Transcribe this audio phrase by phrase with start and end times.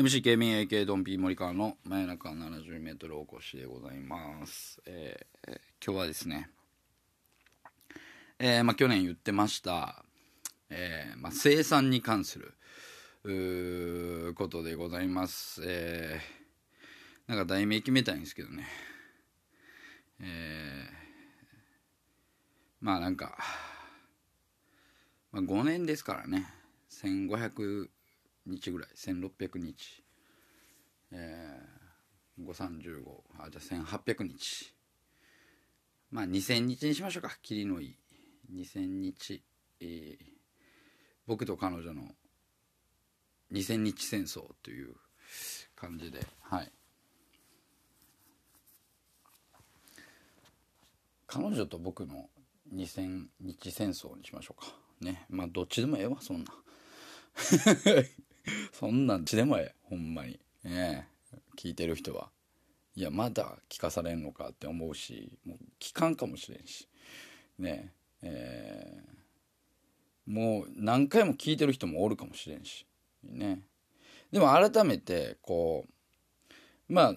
[0.00, 6.48] MC 警民 AK ドンピー森川の真夜中 70m お越しでございます、えー今日はですね、
[8.38, 10.02] えーま、去年言ってました、
[10.70, 18.66] えーま、生産に関することでございます、えーなんか題名決めたいんですけどね。
[20.22, 20.92] えー
[22.80, 23.36] まあなんか、
[25.30, 26.46] ま、5年ですからね。
[26.90, 27.90] 1500
[28.50, 28.88] 日ぐらい。
[28.94, 30.04] 1600日。
[31.12, 33.02] えー、535
[33.38, 34.74] あじゃあ1800日。
[36.10, 37.36] まあ2000日にしましょうか。
[37.42, 37.96] 霧のいい。
[38.52, 39.42] 2000日、
[39.80, 40.40] えー
[41.30, 42.02] 僕と彼女の
[43.52, 44.96] 2000日戦争という
[45.76, 46.26] 感じで。
[46.40, 46.72] はい。
[51.28, 52.28] 彼女と僕の
[52.74, 54.74] 2000日戦争にしましょうか。
[55.00, 55.24] ね。
[55.28, 56.52] まあどっちでもええわそんな。
[58.72, 60.40] そんなんちでもええほんまに。
[60.64, 61.36] ねえ。
[61.56, 62.30] 聞いてる人は。
[62.96, 66.88] いやまだ聞かされんのかって思うしもう聞かんかもしれんし。
[67.58, 67.92] ね
[68.22, 69.02] え。
[69.02, 69.20] えー
[70.30, 72.86] もう何回も聞いてる人もおるかもしれんし。
[73.24, 73.62] ね
[74.30, 75.86] でも改めてこ
[76.88, 77.14] うまあ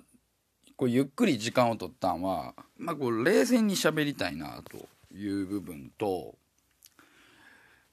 [0.75, 6.35] こうゆっくり時間を取ったんは、まあ、こう冷静に喋りたいなという部分と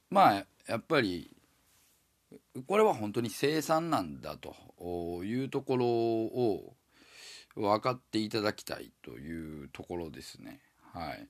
[0.08, 1.30] まあやっぱり
[2.66, 4.54] これは本当に生産なんだと
[5.24, 6.74] いうところを
[7.54, 10.60] 分かっていただきたいというところですね。
[10.92, 11.28] はい。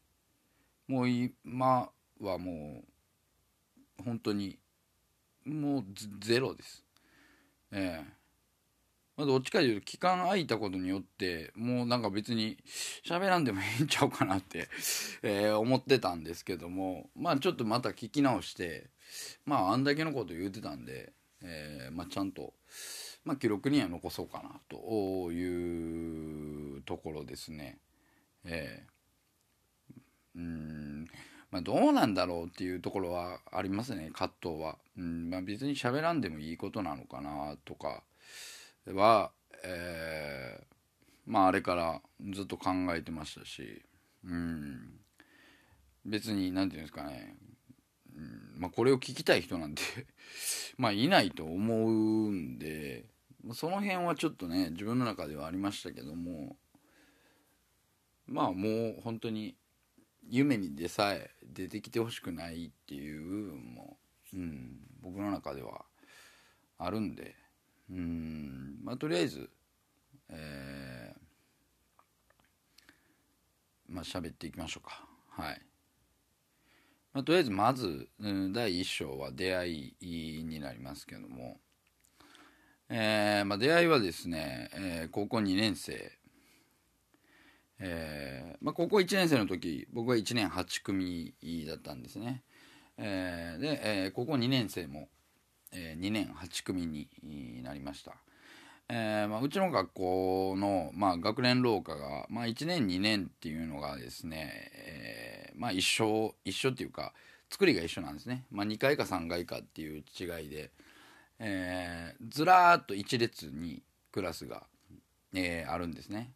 [0.88, 1.90] もう今
[2.20, 2.82] はも
[4.00, 4.58] う本当に
[5.44, 5.84] もう
[6.20, 6.84] ゼロです。
[7.72, 8.20] ええ
[9.16, 12.56] まあ、どっちかというと期間空いたことによってもうなんか別に
[13.06, 14.68] 喋らんでもいいんちゃうかなって、
[15.22, 18.88] え思ってたんですけどもまあちょっとまた聞き直して
[19.44, 21.12] まああんだけのこと言ってたんで、
[21.42, 22.52] えーまあ、ちゃんと、
[23.24, 27.78] まあ、記録には残そうかなというところですね。
[28.44, 28.90] えー
[30.36, 31.08] うん
[31.50, 38.04] まあ、どうなんだろうっていうところはありますね葛藤は、うんまあ、別に喋らんでもいいことなのかなとか
[38.86, 39.32] は、
[39.64, 40.70] えー
[41.30, 42.00] まああれから
[42.32, 43.82] ずっと考えてましたし、
[44.24, 44.98] うん、
[46.04, 47.36] 別に何て言うんですかね、
[48.60, 49.82] まあ、これを聞きたい人なんて
[50.76, 53.06] まあいないと思うんで
[53.54, 56.58] その辺はちょっとね自分の中ではありましたけども
[58.26, 59.56] まあもう本当に
[60.28, 63.98] 夢にでさえ出てきてほしくないっていう部分も、
[64.34, 65.86] うん、僕の中では
[66.76, 67.34] あるんで
[67.88, 69.50] うんまあとりあえず
[70.28, 71.20] えー、
[73.88, 75.08] まあ喋っていきましょうか。
[75.30, 75.60] はい、
[77.12, 81.58] まあ、とりあえずまず、うん、第一章は出会いになりますけども。
[82.92, 86.10] えーまあ、出会いはですね、えー高校2年生。
[87.78, 91.34] えーまあ、高校1年生の時僕は1年8組
[91.66, 92.42] だったんですね、
[92.98, 95.08] えーで、えー高校2年生も、
[95.72, 96.86] えー2年8組
[97.22, 98.16] になりました、
[98.92, 107.12] えーまあ、うちの学校の、まあ、学年廊下が、まあ、1年2年っていうのがですね、えーまあ、一緒一緒っていうか
[107.48, 110.72] 作りが一緒なんですね、まあ、2階か3階かっていう違いで、
[111.38, 113.80] えーずらーっと一列に
[114.10, 114.64] クラスが、
[115.34, 116.32] えーあるんですね。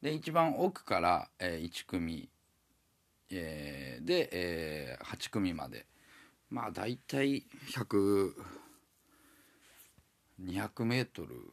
[0.00, 2.30] で一番奥から、えー1組、
[3.30, 5.84] えーで、えー8組まで。
[6.48, 7.44] まあ大体
[10.40, 11.52] 100200メートル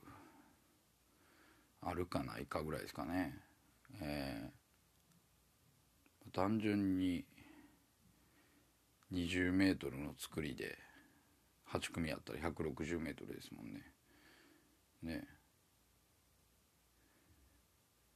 [1.86, 3.34] あるかないかぐらいですかね、
[4.02, 4.66] えー
[6.34, 7.24] 単純に
[9.14, 10.78] 20メートルの作りで
[11.72, 13.82] 8組やったら160メートルですもんね。
[15.02, 15.28] ね。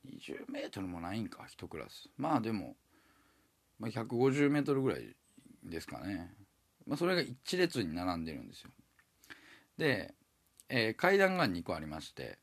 [0.06, 2.10] 20メートルもないんか1クラス。
[2.18, 2.76] まあでも、
[3.80, 5.16] まあ、150メートルぐらい
[5.64, 6.34] ですかね、
[6.86, 8.72] まあ、それが一列に並んでるんですよ。
[9.78, 10.14] で、
[10.68, 12.38] えー階段が2個ありまして、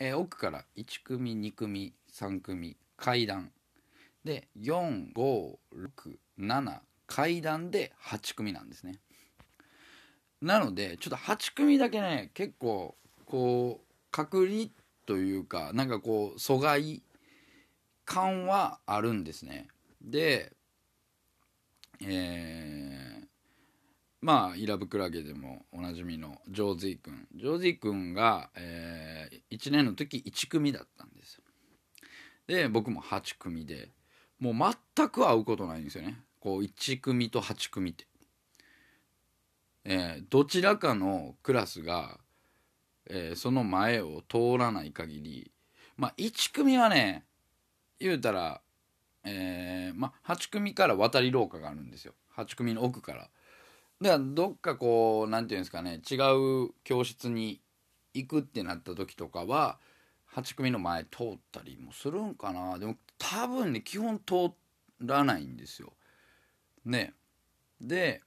[0.00, 3.52] えー奥から1組2組3組階段。
[4.24, 8.98] で4567階段で8組なんですね。
[10.42, 14.68] なのでちょっと8組だけね結構こう隔離
[15.06, 17.02] というかなんかこう阻害
[18.06, 19.68] 感はあるんですね。
[20.02, 20.52] で
[22.02, 23.19] えー、
[24.22, 27.26] まあイラブクラゲでもおなじみのジョーズイ君。
[27.34, 31.42] ジョーズイ君が、えー、1年の時1組だったんですよ。
[32.46, 33.90] で僕も8組で
[34.38, 36.20] もう全く会うことないんですよね。
[36.38, 38.06] こう1組と8組って。
[39.84, 42.18] えー、どちらかのクラスが、
[43.08, 45.50] えー、その前を通らない限り
[45.96, 47.24] まあ1組はね
[47.98, 48.60] 言うたら、
[49.24, 52.12] えー、まあ8組から渡り廊下があるんですよ。
[52.36, 53.30] 8組の奥から。
[54.00, 56.14] だからどっかこう何て言うんですかね違
[56.66, 57.60] う教室に
[58.14, 59.78] 行くってなった時とかは
[60.34, 62.78] 8組の前通ったりもするんかな。
[62.78, 64.52] でも多分ね基本通
[65.00, 65.92] らないんですよ。
[66.84, 67.14] ね。
[67.80, 68.22] で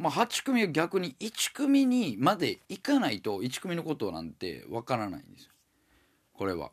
[0.00, 5.50] まあ、8組は逆に1組にまで行かないと1組のことなんてわからないんですよ。
[6.32, 6.70] これは。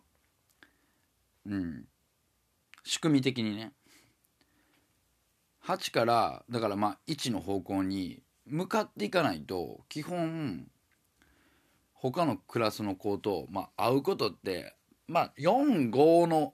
[1.46, 1.84] うん。
[2.86, 3.74] 仕組み的にね。
[5.68, 10.66] 8からだからまあ1の方向に向かっていかないと基本
[11.94, 14.76] 他のクラスの子と、まあ、会うことって
[15.08, 16.54] まあ45の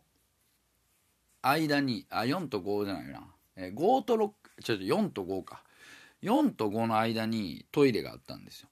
[1.43, 3.21] 間にあ4と5じゃないな、
[3.55, 4.31] え5と6
[4.63, 5.63] ちょっと4と5か。
[6.23, 8.69] 4と5の間にトイレがあったんですよ、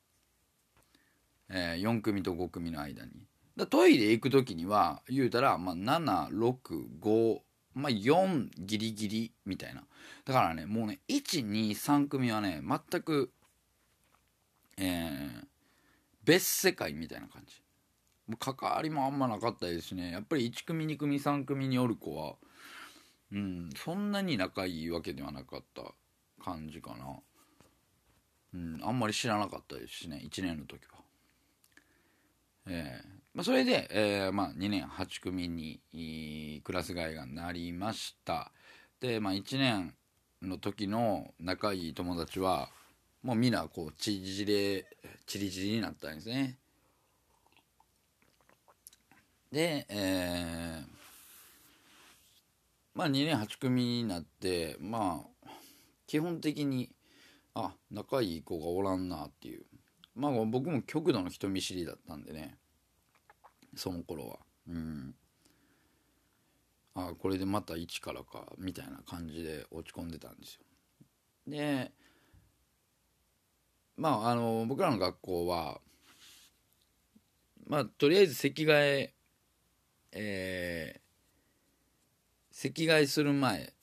[1.50, 3.12] えー、4組と5組の間に。
[3.58, 7.42] だトイレ行く時には言うたら、まあ、765
[7.74, 9.84] まあ4ギリギリみたいな。
[10.26, 13.32] だからねもうね123組はね全く
[14.78, 15.46] えー、
[16.24, 17.62] 別世界みたいな感じ。
[18.40, 20.12] 関わりもあんまなかったですしね。
[20.12, 22.36] やっぱり1組2組3組におる子は
[23.32, 25.84] うんそんなに仲いいわけではなかった
[26.44, 27.20] 感じかな。
[28.54, 31.04] うん、あんまり知らなかったですしね1年の時は。
[32.68, 38.52] えーまあ、それで、えーまあ、2年8組にクラス替えがなりました。
[39.00, 39.94] で、まあ、1年
[40.42, 42.70] の時の仲いい友達は
[43.24, 44.86] もうみんなこうちじれ
[45.26, 46.58] ちりちりになったんですね。
[49.52, 50.86] で、えー、
[52.96, 55.50] まあ2年8組になってまあ
[56.08, 56.90] 基本的に
[57.54, 59.66] あ仲いい子がおらんなっていう。
[60.16, 62.58] まあ僕も極度の人見知りだったんでね。
[63.76, 64.40] その頃は。
[64.68, 65.16] うん。
[66.94, 70.62] あこれでまた一からかみたいな感じで落ち込んでたんですよ。
[71.48, 71.92] で
[73.96, 75.80] まああの僕らの学校は
[77.66, 79.14] まあとりあえず席替え
[80.12, 81.02] えー、
[82.52, 83.74] 席替えする前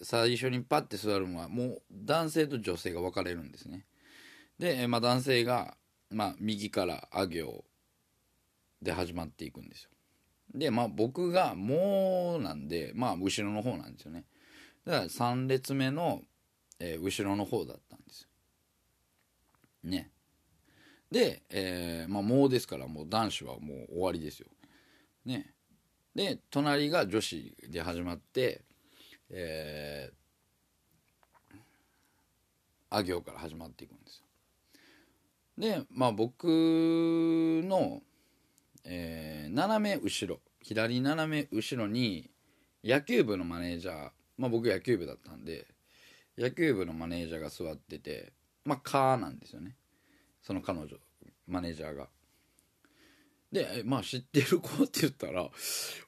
[0.00, 3.84] 最初にパッて座るのはもう男性と女性が分かれるんですね。
[4.58, 5.76] で、まあ、男性が、
[6.10, 7.64] まあ、右からあ行
[8.82, 9.90] で始まっていくんですよ。
[10.54, 14.24] でまあ僕がもうなんでまあ後ろの方なんですよね。
[14.84, 16.22] だから3列目の、
[16.78, 18.28] えー、後ろの方だったんですよ。
[19.84, 20.10] ね。
[21.10, 24.48] で、えー、まあもうですからもう男子はもう終わりですよ。
[25.24, 25.54] ね。
[26.14, 28.64] で隣が女子で始まって
[29.34, 31.56] えー、
[32.90, 34.26] あ行から始まっていくんですよ。
[35.58, 36.44] でまあ僕
[37.64, 38.02] の、
[38.84, 42.30] えー、斜め後ろ左斜め後ろに
[42.84, 45.66] 野球部のマネージャーまあ僕野球部だったんで
[46.36, 48.32] 野球部のマネージャーが座ってて
[48.64, 49.76] まあ「カー」なんですよね
[50.42, 50.88] その彼女
[51.46, 52.08] マネージャーが。
[53.52, 55.50] でまあ知ってる子って言ったら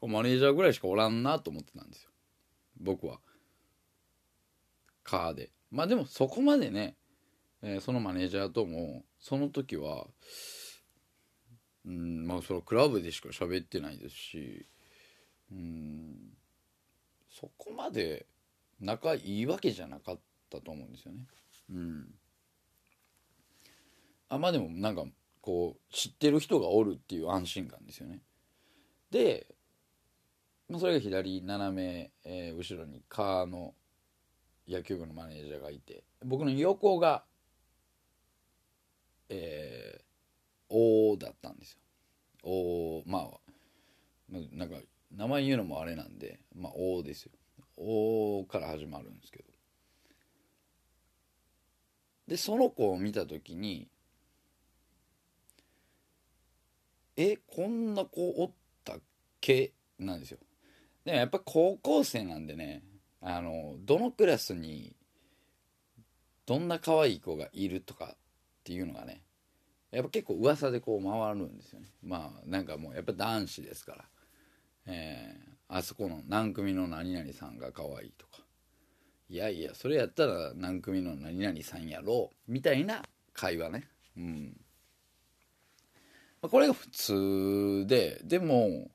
[0.00, 2.10] マネージャーぐらいしかおらんなと思ってたんですよ。
[2.80, 3.20] 僕は
[5.02, 6.96] カーでまあでもそこまでね、
[7.60, 10.06] えー、そのマネージャーともその時は
[11.86, 14.66] うんまあそのクラブでしか喋ってないですし
[15.52, 16.16] うん
[17.30, 18.26] そこまで
[18.80, 20.18] 仲いいわけじゃなかっ
[20.50, 21.20] たと思うんですよね。
[21.70, 22.06] うん、
[24.28, 25.04] あまあでもなんか
[25.40, 28.20] こう知ってる人がおるっていう安心感ですよね。
[29.10, 29.46] で
[30.68, 33.74] まあ、それが左斜め、えー、後ろにカーの
[34.66, 37.24] 野球部のマネージャーがいて僕の横が
[39.28, 40.02] えー、
[40.76, 41.78] O だったんですよ。
[42.42, 44.76] O まあなんか
[45.16, 47.32] 名前言うのもあれなんでまあ O ですよ。
[47.76, 49.44] O から始まるんですけど。
[52.26, 53.86] でその子を見た時に
[57.16, 58.50] えこんな子おっ
[58.82, 59.00] たっ
[59.40, 59.72] け？
[59.98, 60.38] なんですよ。
[61.04, 62.82] でもやっぱ高校生なんでね
[63.20, 64.96] あのどのクラスに
[66.46, 68.16] どんな可愛い子がいるとかっ
[68.64, 69.20] ていうのがね
[69.94, 71.86] やっぱ結構噂でこう回るんですよね。
[72.02, 74.04] まあなんかもうやっぱ男子ですから、
[74.86, 78.42] えー、あそこの何組の何々さんが可愛いとか。
[79.30, 83.88] いやいやそれやったら何組の何々さんやろうみたいな会話ね。
[84.16, 84.60] うん。
[86.42, 88.90] まあこれが普通ででも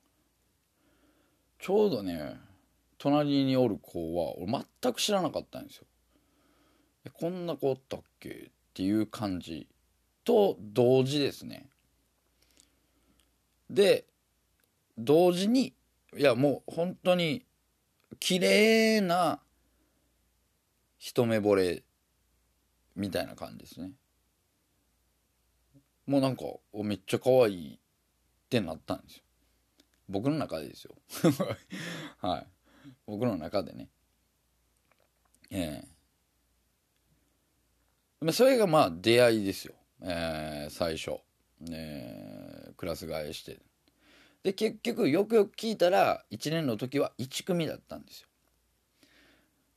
[1.58, 2.38] ちょうどね
[2.98, 5.86] 隣におる子は俺全く知らなかったんですよ。
[7.14, 8.30] こんな子おったっけ？
[8.30, 9.68] っていう感じ
[10.30, 11.66] と同時ですね。
[13.68, 14.06] で
[14.96, 15.74] 同時に
[16.16, 17.44] いやもう本当に
[18.20, 19.40] 綺麗な
[21.00, 21.84] 一目惚れ
[22.96, 23.94] みたいな感じですね。
[26.06, 26.44] もうなんか
[26.74, 27.80] おめっちゃ可愛いっ
[28.50, 29.24] てなったんですよ。
[30.10, 30.96] 僕の中でですよ。
[32.22, 32.48] はい。
[33.08, 33.90] 僕の中でね。
[35.50, 35.88] ええ。
[38.22, 41.20] まあそれがまあ出会いですよ、えー、最初、
[41.72, 43.60] えー、クラス替えして。
[44.44, 48.28] で結局よくよく聞いたら1年の時は1組だったんですよ。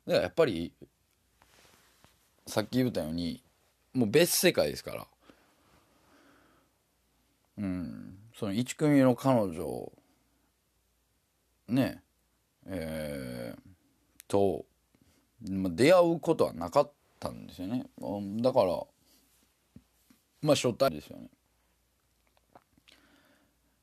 [0.07, 0.73] だからやっぱり
[2.47, 3.43] さっき言ったように
[3.93, 5.07] もう別世界ですから。
[7.59, 8.19] うん。
[8.35, 9.93] その1組の彼女
[11.69, 12.03] ね
[12.67, 13.61] えー、
[14.29, 14.65] と、
[15.49, 17.87] ま、出会うことはなかったんですよね。
[18.41, 18.83] だから
[20.43, 21.29] まあ初対ですよね。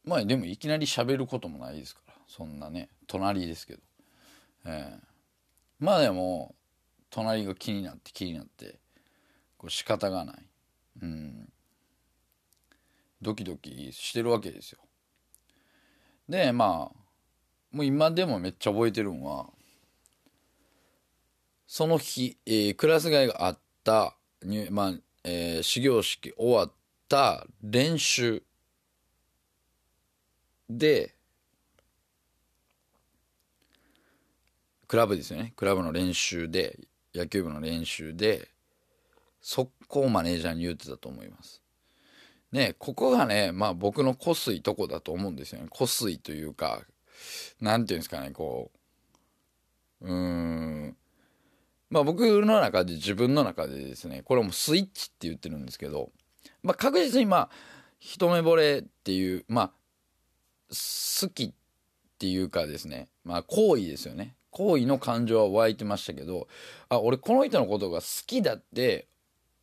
[0.03, 2.09] まあでもいきなり喋ることもないですから。
[2.27, 3.81] そんなね隣ですけど、
[4.65, 4.99] えー、
[5.79, 6.55] まあでも
[7.09, 8.79] 隣が気になって気になって
[9.57, 10.35] こう仕方がない、
[11.01, 11.49] うん、
[13.19, 14.79] ドキドキしてるわけですよ。
[16.27, 19.47] でまあもう今でもめっちゃ覚えてるんは
[21.65, 24.15] その日、えー、クラス替えがあった、
[24.69, 26.71] まあえー、始業式終わっ
[27.07, 28.43] た練習
[30.69, 31.13] で
[34.87, 35.53] クラブですよね。
[35.55, 36.79] クラブの練習で
[37.13, 38.49] 野球部の練習で
[39.41, 41.61] 速攻マネージャーに言ってたと思います。
[42.51, 45.67] ねここがねまあ僕のこすいとこだと思うんですよね。
[45.69, 46.81] こすいというか
[47.61, 48.71] なんていうんですかねこ
[50.01, 50.97] ううーん
[51.89, 56.11] まあ僕の中で自分の中でですねこれもスイッチって言ってるんですけど、
[56.63, 57.49] まあ、確実にまあ
[57.99, 59.71] 一目惚れっていうまあ
[60.69, 61.53] 好きっ
[62.19, 66.47] ていうかですねまあ好意ですよね好意の感情は湧いてましたけど
[66.89, 69.07] あ俺この人のことが好きだって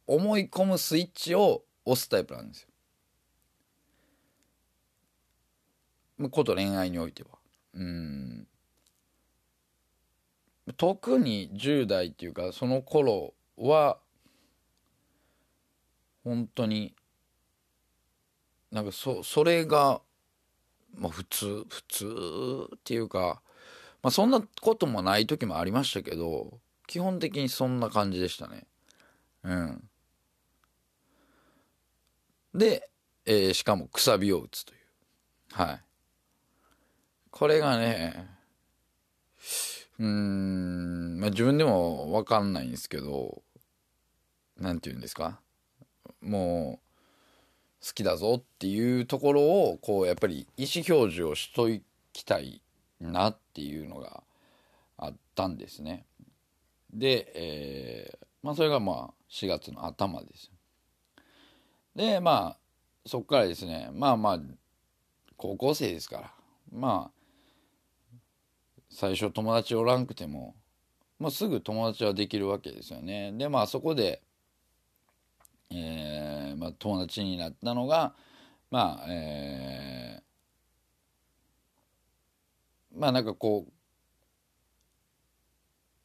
[0.06, 2.68] 思い込むスイッチを押すタイプなんですよ。
[6.30, 7.28] こと恋愛においては。
[7.74, 8.46] うん
[10.74, 13.98] 特に10代っていうかその頃は
[16.24, 16.94] 本当に
[18.72, 20.00] なんかそそれが、
[20.94, 23.40] まあ、普通普通っていうか、
[24.02, 28.66] まあ、そんなこともない時もありましたけど基本的にそんな感じでしたね。
[29.44, 29.88] うん、
[32.54, 32.88] で、
[33.24, 34.78] えー、しかもくさびを打つという。
[35.52, 35.80] はい。
[37.30, 38.35] これがね、
[39.98, 43.42] うん、まあ、自分でも分かんないんですけど、
[44.58, 45.40] 何て言うんですか？
[46.20, 46.80] も
[47.82, 51.68] う、好きだぞっていうところを、こう、やっぱり意思表示をしと
[52.12, 52.60] きたい
[53.00, 54.22] なっていうのが
[54.98, 56.04] あったんですね。
[56.92, 60.50] で、えー、まあ、それがまあ、4月の頭です。
[61.94, 62.58] で、まあ、
[63.06, 64.40] そっからですね、まあまあ、
[65.36, 66.34] 高校生ですから、
[66.72, 67.15] まあ、
[68.96, 70.54] 最初友達おらんくても、
[71.18, 73.30] まあ、すぐ友達はできるわけですよね。
[73.36, 74.22] でまあそこで、
[75.70, 78.14] えーまあ、友達になったのが
[78.70, 83.66] まあえー、まあなんかこ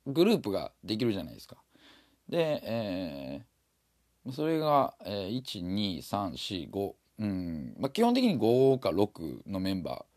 [0.05, 1.55] うグループができるじゃないですか。
[2.27, 10.11] で、えー、それが、えー、12345うんまあ、基本的に5か6のメンバー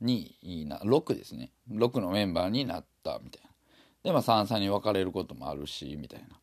[0.00, 3.50] にな6ですね6のメンバーになったみたいな。
[4.02, 6.40] でまあ33に分かれることもあるしみたいな。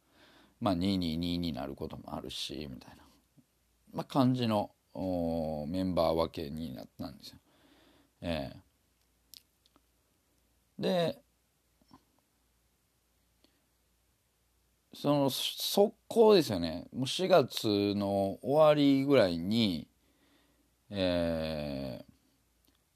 [0.60, 3.04] まあ222になることもあるしみたいな、
[3.94, 4.72] まあ、感じの
[5.68, 7.38] メンバー分けになったんですよ。
[8.22, 11.22] えー、で
[14.94, 16.88] その速攻ですよね。
[16.92, 19.88] もう4月の終わりぐらいに
[20.90, 22.08] えー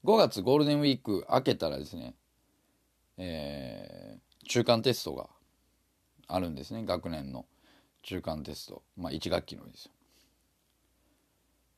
[0.04, 2.14] 5月ゴールデンウィーク明けたらですね、
[3.24, 5.28] えー、中間テストが
[6.26, 7.46] あるんですね学年の
[8.02, 9.92] 中間テストまあ1学期のですよ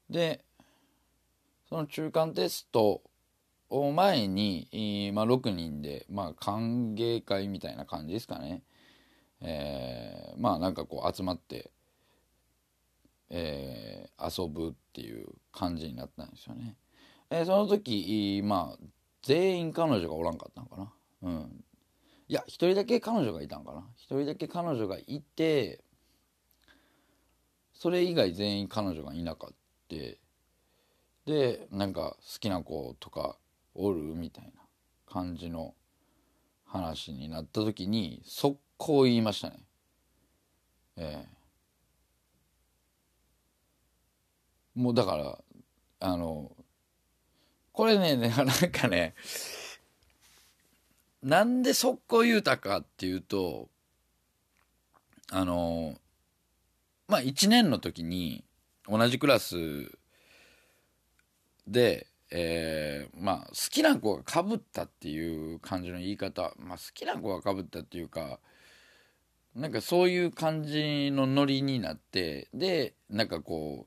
[0.08, 0.42] で
[1.68, 3.02] その中間テスト
[3.68, 8.62] を前に、まあ、6人で、まあ、歓迎会みたいな感じですかね。
[9.40, 11.70] えー、まあなんかこう集まって、
[13.30, 16.76] えー、遊ぶっていう感じになったんですよね。
[17.30, 18.84] えー、その時まあ
[19.22, 20.92] 全員彼女がおらんかったのかな。
[21.24, 21.64] うん。
[22.28, 23.84] いや一人だけ彼女がいたんかな。
[23.96, 25.82] 一人だけ彼女がいて
[27.72, 29.54] それ以外全員彼女がいなかった。
[31.26, 33.36] でなんか好きな子とか
[33.74, 34.62] おるみたいな
[35.06, 35.74] 感じの
[36.66, 39.56] 話になった時に速攻言いましたね。
[40.96, 41.34] ええ
[44.74, 45.38] もうだから
[46.00, 46.50] あの
[47.72, 49.14] これね なんかね
[51.24, 53.68] なんで速攻言うたかっていうと
[55.32, 55.94] あの
[57.08, 58.44] まあ1年の時に
[58.86, 59.56] 同じクラス
[61.66, 68.38] で、えー、まあ好きな子がかぶったっていう感じの言い方、まあ、好きな子がかぶったっていうか
[69.56, 73.86] なんかそういう感じのノリになってでなんかこ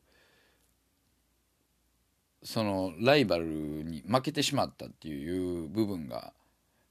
[2.42, 6.34] うそのライバルに負けてしまったっていう部分が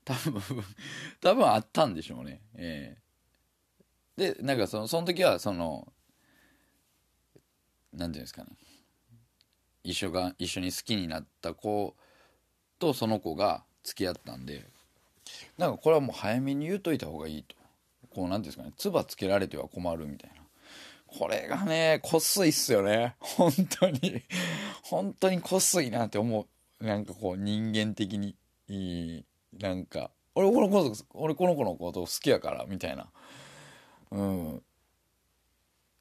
[0.07, 0.41] 多分
[1.21, 2.41] 多分あったんでしょうね。
[2.55, 5.93] えー、でなんかそのその時はその
[7.93, 8.51] 何て言うんですかね。
[9.83, 11.97] 一緒が一緒に好きになった子
[12.79, 14.65] とその子が付き合ったんで
[15.59, 17.57] なんかこれはもう早めに言うといた方がいいと。
[18.11, 18.73] こう何ていうんですかね。
[18.77, 20.37] 唾つけられては困るみたいな。
[21.07, 23.17] これがねこすいっすよね。
[23.19, 24.23] 本当に。
[24.83, 26.47] 本当にこすいなって思
[26.81, 26.85] う。
[26.85, 28.37] なんかこう人間的に
[28.69, 29.25] いい
[29.61, 33.09] なんか俺この子俺この子のこと好きやからみたいな。
[34.11, 34.63] うん。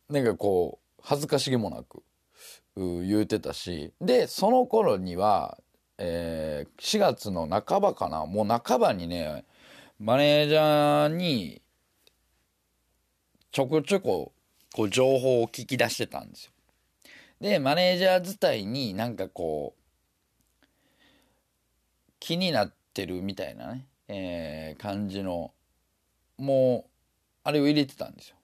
[0.10, 2.04] なんかこう恥ずかしげもなく
[2.76, 3.94] 言うてたし。
[4.02, 5.58] でその頃には、
[5.98, 8.26] えー、4月の半ばかな。
[8.26, 9.46] もう半ばにね
[10.00, 11.62] マネージャーに
[13.52, 14.34] ちょこちょこ
[14.74, 16.52] こう情報を聞き出してたんですよ。
[17.40, 20.66] でマネージャー自体になんかこう
[22.20, 25.52] 気になっててるみたいなね、えー、感じの
[26.38, 26.90] もう
[27.44, 28.38] あれを入れてたんですよ。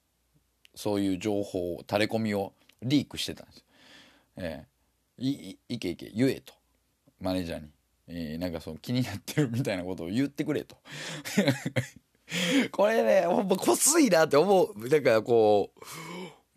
[0.75, 3.63] そういう情報を垂れ込みをリークしてたんですよ。
[4.37, 6.53] えー、いいけいけ言えと。
[7.19, 7.69] マネージャーに、
[8.07, 10.77] えー、なんかその気になってるみたいなことを言ってくれと。
[12.71, 14.89] これねほんまこすいなって思う。
[14.89, 15.71] だからこ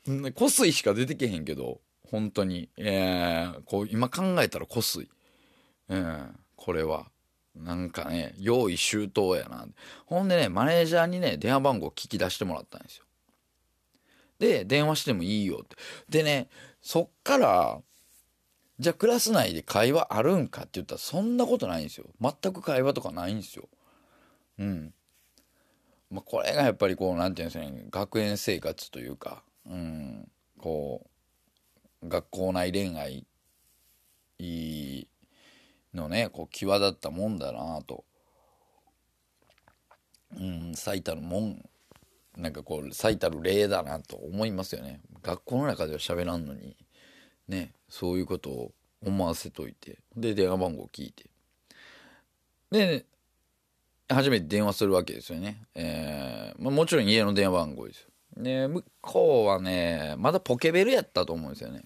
[0.06, 1.80] うこすいしか出てけへんけど
[2.10, 5.08] 本当に、えー、こう今考えたらこすい、
[5.88, 7.10] えー、これは。
[7.54, 9.66] なんかね用意周到やな。
[10.06, 13.04] ほんでねマネージャーにね電話番号聞き出してもらったんですよ。
[14.38, 15.76] で電話してもいいよって。
[16.08, 16.48] でね
[16.82, 17.80] そっから
[18.80, 22.06] じゃあクラス内で会話あるんかって言ったらそんなことないんですよ。
[22.20, 23.68] 全く会話とかないんですよ。
[24.58, 24.94] うん。
[26.10, 30.28] まあこれがやっぱりこう何て言うんですかね学園生活というかうん。
[30.58, 31.06] こ
[32.02, 33.26] う学校内恋愛
[34.38, 35.08] いい
[35.94, 38.04] のねこう際立ったもんだなと。
[40.36, 41.64] うん最たるもん
[42.36, 45.00] なんかこう最たる例だなと思いますよね。
[45.22, 46.76] 学校の中では喋らんのに
[47.46, 48.72] ねそういうことを
[49.06, 51.30] 思わせといてで電話番号聞いて。
[52.70, 53.06] で
[54.08, 58.08] 初めて電話するわけですよね、えーまあ、もちろん家の電話番号ですよ。
[58.36, 61.84] で向こうはねまだポケベルやったと思うんですよね。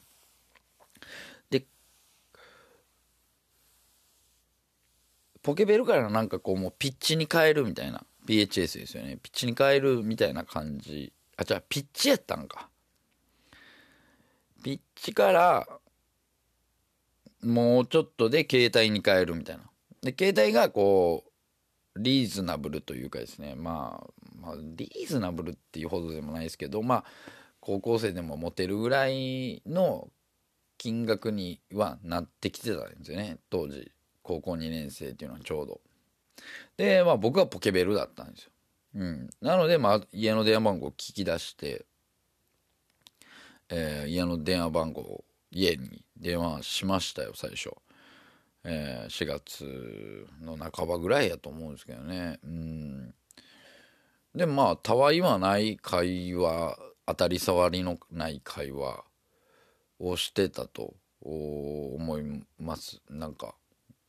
[5.42, 9.18] ポケベルからなんかこうもうピッチに変えるみたいな PHS ですよね。
[9.22, 11.12] ピッチに変えるみたいな感じ。
[11.37, 12.68] あ、じゃあピッチやったんか。
[14.62, 15.66] ピッチから、
[17.42, 19.62] もうちょっとで携帯に変えるみたいな。
[20.03, 27.05] で、携帯がこう、リーズナブルというかですね、まあ、まあ、リーズナブルっていうほどでもないですけど、まあ、
[27.61, 30.09] 高校生でも持てるぐらいの
[30.77, 33.90] 金額にはなってきてたんですよね、当時。
[34.28, 35.80] 高校2年生っていうのはちょうど。
[36.76, 38.50] で、まあ僕はポケベルだったんですよ。
[38.96, 39.30] うん。
[39.40, 41.86] なので、まあ家の電話番号を聞き出して、
[43.70, 47.70] えー、家の電話番号を家に電話しましたよ、最初。
[48.64, 52.38] えー、4月の半ばぐらいやと思うんですけどね。
[52.44, 53.14] うん。
[54.34, 59.04] で、まあ、たわいはない会話、当たり障りのない会話
[59.98, 63.00] をしてたと思います。
[63.08, 63.54] なんか、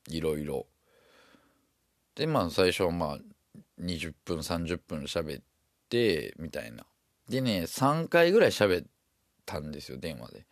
[0.09, 0.65] いろいろ。
[2.15, 3.19] でまあ最初はまあ
[3.81, 5.43] 20分30分喋っ
[5.89, 6.85] てみたいな。
[7.29, 8.87] でね3回ぐらい喋っ
[9.45, 10.45] たんですよ電話で。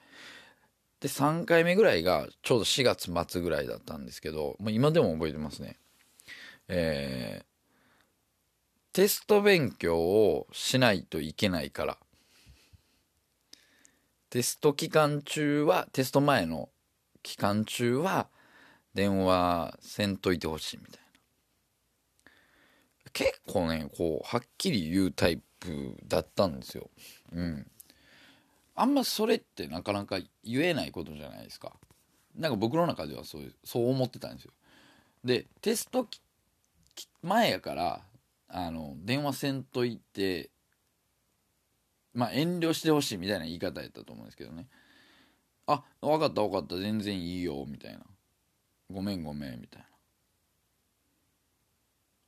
[0.99, 5.77] で3回目ぐらいがちょうど4月末ぐらいだったんですけど、まあ、今でも覚えてますね。
[6.69, 7.45] えー、
[8.93, 11.97] テスト勉強をしないといけないから。
[14.29, 16.69] テスト期間中はテスト前の
[17.23, 18.27] 期間中は
[18.97, 20.99] 電話せんといてほしいみたい
[22.25, 22.31] な。
[23.13, 26.89] 結構ねこうはっきり言うタイプだったんですよ。
[27.31, 27.67] うん。
[28.73, 31.73] あんまそれってなかなか言えないことじゃないですか。
[32.35, 34.51] なんか僕の中ではそうそう思ってたんですよ。
[35.23, 36.07] でテスト
[37.21, 38.01] 前やから
[38.47, 40.49] あの電話せんといて
[42.15, 44.65] まあ遠慮してほしいみたいな言い方やったと思うんですけどね。
[45.67, 47.99] あ分かった分かった全然いいよみたいな。
[48.89, 49.87] ごめんごめんみたいな。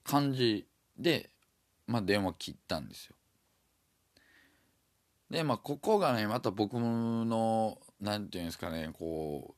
[0.04, 0.68] 感じ
[0.98, 1.30] で、
[1.86, 3.16] まあ、電話切ったんですよ。
[5.30, 9.54] でまあここがねまた僕の何て言うんですかねこ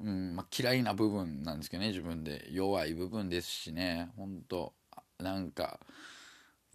[0.00, 2.46] う、うんまあ、嫌いな部分なんですけどね自分で。
[2.52, 4.10] 弱い部分ですしね。
[4.16, 4.74] ほんと
[5.18, 5.80] なんか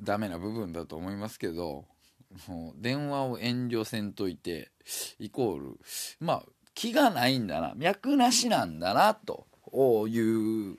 [0.01, 1.85] ダメな部分だと思いますけど
[2.47, 4.71] もう電話を遠慮せんといて
[5.19, 5.79] イコール
[6.19, 9.47] まあ気がないんだな脈なしなんだなと
[10.07, 10.77] いう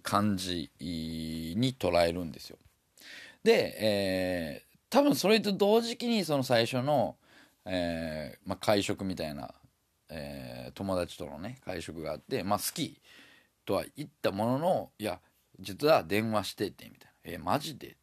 [0.00, 2.58] 感じに捉えるんですよ。
[3.42, 7.16] で、えー、多分それと同時期にその最初の、
[7.64, 9.54] えーまあ、会食みたいな、
[10.08, 13.00] えー、友達とのね会食があって、まあ、好き
[13.64, 15.20] とは言ったもののいや
[15.58, 17.96] 実は電話しててみたいな「えー、マジで?」って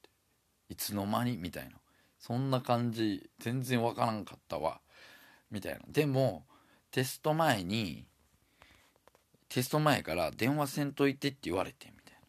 [0.69, 1.37] いつの間に？
[1.37, 1.71] みたいな。
[2.19, 4.81] そんな感じ全然わからんかったわ。
[5.49, 5.79] みたいな。
[5.87, 6.45] でも
[6.97, 8.07] テスト前に
[9.49, 12.19] テスト前から電話せんといてって言われてみたいな。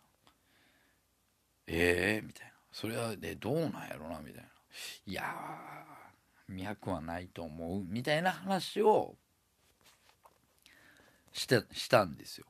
[1.68, 2.52] ええー、みたいな。
[2.70, 4.48] それはでどうなんやろなみたいな。
[5.06, 5.34] いや
[6.48, 9.16] 脈はないと思うみたいな話を
[11.32, 12.44] してしたんですよ。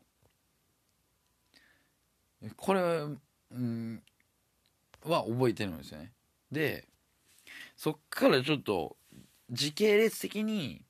[2.56, 4.02] これ、うん、
[5.04, 6.10] は覚えてるんですよね。
[6.50, 6.88] で
[7.76, 8.96] そっからちょっと
[9.52, 10.82] 時系列的に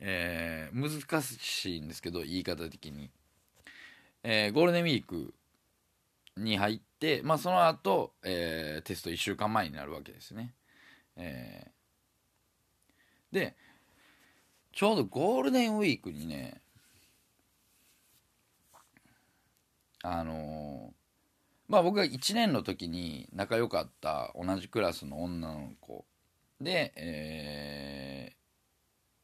[0.00, 3.10] えー、難しいんですけど言い方的に、
[4.22, 5.34] えー、ゴールデンウィーク
[6.36, 10.54] に入って、まあ、その後、えー、テスト1週間前になるわけですね、
[11.16, 13.54] えー、で
[14.72, 16.62] ちょうどゴールデンウィークにね
[20.02, 20.94] あの
[21.68, 26.06] まあ僕が1年の時に仲良かった同じクラスの女の子
[26.60, 27.79] で、え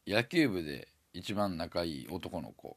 [0.07, 2.77] 野球部で一番仲いい男の子。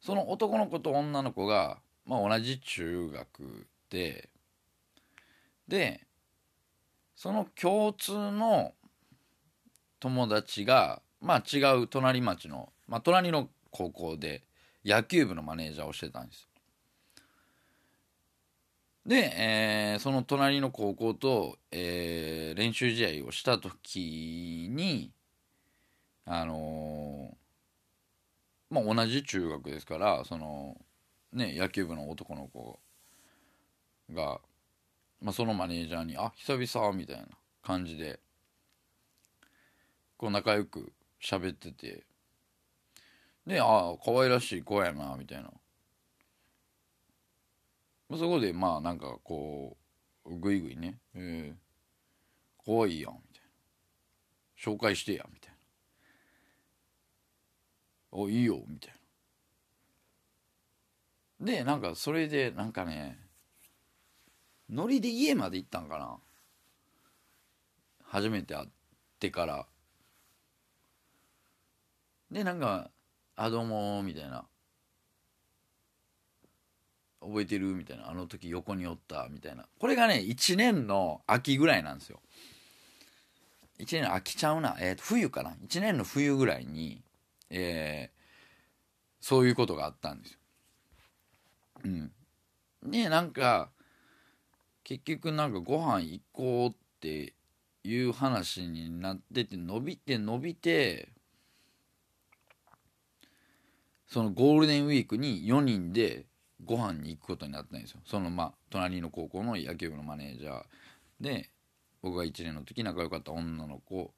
[0.00, 4.28] その男の子と女の子が、まあ、同じ中学で
[5.66, 6.06] で
[7.16, 8.72] その共通の
[9.98, 14.44] 友達が、まあ、違う隣町の、まあ、隣の高校で
[14.84, 16.48] 野球部のマネージャーをしてたんです。
[19.04, 25.10] で、えー、その隣の高校と、えー、練習試合をした時に
[26.30, 27.34] あの、
[28.68, 30.76] まあ同じ中学ですからその
[31.32, 32.78] ね野球部の男の子
[34.12, 34.40] が、
[35.22, 37.26] まあ、そのマネージャーに「あ久々」みたいな
[37.62, 38.20] 感じで
[40.18, 42.04] こう仲良く喋ってて
[43.46, 45.50] で「ああ可愛らしい子やな」みたいな。
[48.10, 49.78] まあそこでまあなんかこ
[50.26, 51.56] うグイグイね「えー、
[52.64, 53.50] 可愛いやん」みたいな
[54.74, 55.47] 「紹介してや」みたいな。
[58.10, 58.94] おいいよみたい
[61.40, 61.46] な。
[61.46, 63.18] でなんかそれでなんかね
[64.70, 66.18] ノリで家まで行ったんかな。
[68.04, 68.68] 初めて会っ
[69.18, 69.66] てから。
[72.30, 72.90] でなんか
[73.36, 74.44] 「あどうも」みたいな
[77.20, 79.66] 「覚えてる?」みたいな「あの時横におった」みたいな。
[79.78, 82.20] これがね1年の秋ぐらいなんですよ。
[83.78, 85.52] 1年の秋ちゃうな、えー、冬かな。
[85.52, 87.02] 1年の冬ぐらいに
[87.50, 88.18] えー、
[89.20, 90.38] そういうことがあったんですよ。
[91.84, 92.12] うん。
[92.84, 93.70] でなんか
[94.84, 97.34] 結局なんかご飯行こうって
[97.84, 101.10] いう話になってて伸びて伸びて
[104.06, 106.26] そのゴールデンウィークに4人で
[106.64, 110.62] ご飯に行くことになったんですよそのまあ隣の高校の野球部のマネージャー
[111.20, 111.50] で
[112.02, 114.12] 僕が1年の時仲良かった女の子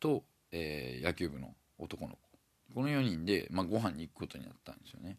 [0.00, 2.18] とえー、野球部の男の子
[2.74, 5.18] この4人で、まあ、ご飯に行くことになったんですよね。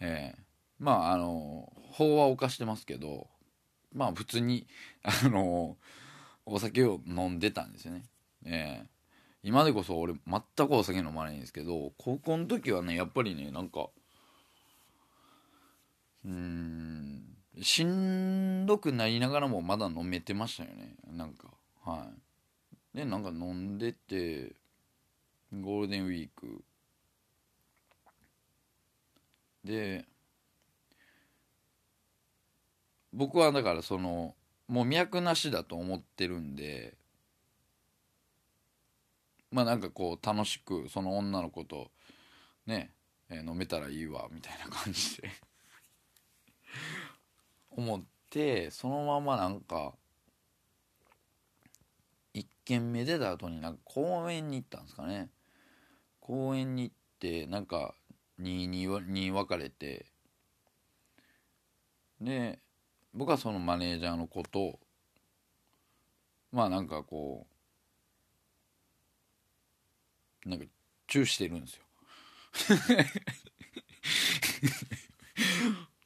[0.00, 0.40] えー、
[0.78, 3.26] まああの法は犯してますけど
[3.92, 4.66] まあ普通に
[5.02, 5.76] あの
[6.46, 8.04] お酒を飲んでたんですよね。
[8.44, 8.86] ええ
[9.42, 13.88] 今でこそ俺全くお酒飲まないんですけど高校の時はねやっぱりねなんか
[16.24, 17.22] うーん
[17.62, 21.48] しんどくなりながらもまだ飲めてましたよねなんか
[21.84, 22.29] はい
[22.94, 24.52] でなんか飲んでて
[25.52, 26.62] ゴールデンウィーク。
[29.64, 30.04] で
[33.12, 34.34] 僕はだからその
[34.68, 36.94] もう脈なしだと思ってるんで
[39.50, 41.90] まあなんかこう楽しくその女の子と
[42.66, 42.92] ね、
[43.28, 45.30] えー飲めたらいいわみたいな感じで。
[47.70, 49.94] 思ってそのままなんか
[52.70, 55.28] 一軒目出た後になんか公園に行ったんですかね。
[56.20, 57.96] 公園に行ってなんか
[58.40, 60.06] 2にに分かれて。
[62.20, 62.60] で
[63.12, 64.78] 僕はそのマネージャーの子と
[66.52, 67.48] まあなんかこ
[70.46, 70.66] うなんか
[71.08, 71.82] チューしてるんですよ。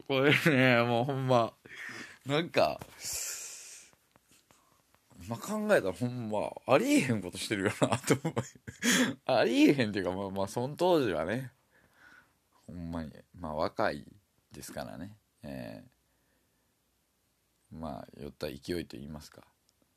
[0.08, 1.52] これねもうほんま。
[2.24, 2.80] なんか
[5.26, 8.34] 今考えたらほんまありえへんことしてるよなと思う。
[9.26, 11.52] ありえへんっていうかまあまあその当時はね。
[12.66, 14.06] ほんまにまあ若い
[14.52, 15.16] ですからね。
[15.42, 15.94] えー
[17.76, 19.42] まあ酔った勢いと言いますか。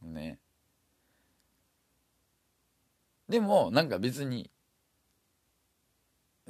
[0.02, 0.40] ね。
[3.30, 4.50] でもなんか別に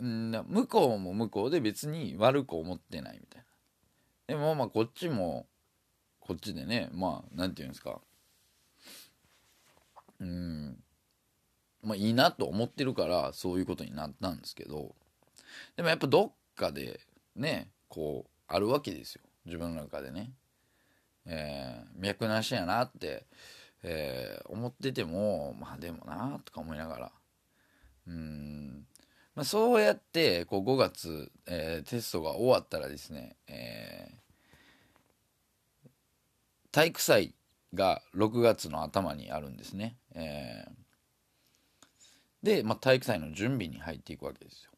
[0.01, 3.45] ん向こうも向こうで別に悪く思ってないみたいな。
[4.27, 5.47] でもまあこっちも
[6.19, 7.99] こっちでねまあなんていうんですか。
[10.19, 10.83] うん。
[11.83, 14.95] まあいいなと思ってるからそういうことになったんですけど。
[15.75, 16.99] でもやっぱどっかで
[17.35, 19.21] ねこうあるわけですよ。
[19.45, 20.31] 自分の中でね、
[21.25, 23.25] えー脈なしやなって、
[23.83, 27.11] えー思っててもまあでもなとか思いながら。
[28.07, 28.87] うん。
[29.35, 34.17] まあ、そうやってこう5月、えーテストが終わったらですね、えー
[36.71, 37.33] 体育祭
[37.73, 40.87] が6月の頭にあるんですね、えー。
[42.43, 44.71] で、まあ、体育祭の準備に入っていくわけですよ。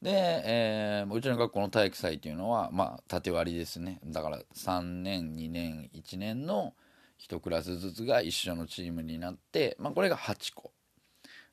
[0.00, 4.00] で、えーうちの学校の体育祭っていうのは、まあ、縦割りですね。
[4.04, 6.74] だから3年2年1年の
[7.20, 10.72] 1クラスずつが一緒のチームになって、まあ、これが8個、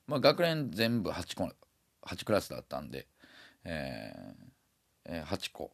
[0.07, 1.51] まあ、学年全部8個
[2.01, 3.07] 8クラスだったんで、
[3.63, 4.33] えー
[5.05, 5.71] えー8個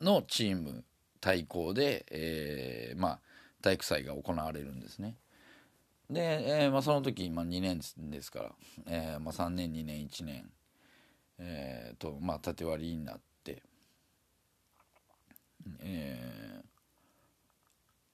[0.00, 0.84] のチーム
[1.22, 3.20] 対抗で、えーまあ、
[3.62, 5.16] 体育祭が行われるんですね。
[6.10, 7.80] で、えーまあ、その時、まあ、2年
[8.10, 8.52] ですから、
[8.88, 10.50] えーまあ、3年2年1年、
[11.38, 13.62] えーとまあ、縦割りになって、
[15.80, 16.62] えー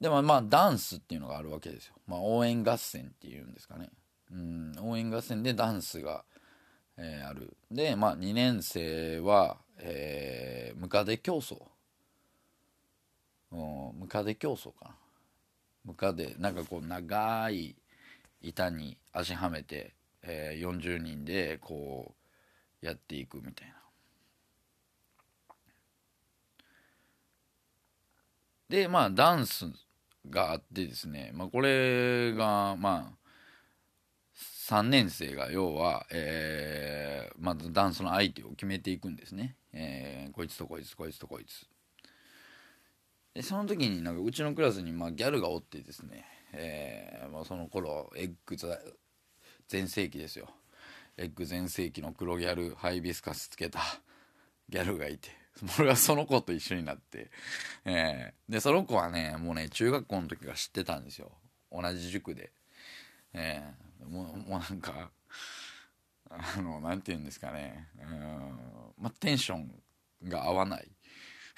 [0.00, 3.90] でもまあダンスっていうのがあるわけですよ、まあ、応援合戦っていうんですかね、
[4.30, 6.24] うん、応援合戦でダンスが、
[6.96, 7.56] えーある。
[7.68, 11.66] でまあ2年生は、えームカデ競争。
[13.52, 14.00] うん。
[14.00, 14.94] ムカデ競争かな。
[15.84, 17.76] ムカデなんかこう長い
[18.42, 22.14] 板に足はめて、えー40人でこ
[22.82, 23.74] うやっていくみたいな。
[28.68, 29.66] でまあダンス
[30.28, 33.18] があってですね、まあ、これがまあ
[34.34, 41.66] 3年生が要は、えーまずダンスの相手を決めていくんですね、えーこいつとこいつこいつとこいつ。
[43.38, 48.56] でその時になんかうちのクラスにまあギャルがおってですね、えーまあ、その頃エッグ
[49.68, 50.48] 全盛期ですよ。
[51.16, 53.78] エッグ全盛期の黒ギャルハイビスカスつけた
[54.68, 55.28] ギャルがいて。
[55.78, 57.30] 俺はその子と一緒になって、
[57.84, 61.30] えーでその子はねもうね中学校の時から知ってたんですよ。
[61.70, 62.50] 同じ塾で、
[63.34, 65.12] えーもうもうなんか
[66.28, 67.86] あのなんて言うんですかね。
[68.00, 69.80] うんまあテンション
[70.24, 70.90] が合わない。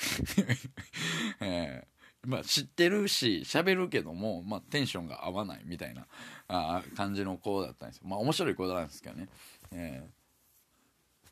[1.41, 1.91] えー
[2.23, 6.07] まあ知ってるし喋るけども、まあ、テンションが合わないみたいな
[6.49, 8.03] あ感じの子だったんですよ。
[8.07, 9.29] まあ面白い子なんですけどね、
[9.71, 10.21] えー